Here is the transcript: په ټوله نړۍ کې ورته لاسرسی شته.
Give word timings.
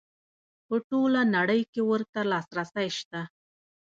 په 0.67 0.75
ټوله 0.89 1.21
نړۍ 1.35 1.61
کې 1.71 1.81
ورته 1.89 2.19
لاسرسی 2.31 2.87
شته. 2.97 3.21